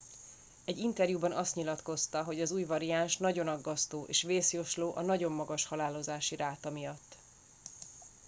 [0.65, 5.65] egy interjúban azt nyilatkozta hogy az új variáns nagyon aggasztó és vészjósló a nagyon magas
[5.65, 7.17] halálozási ráta miatt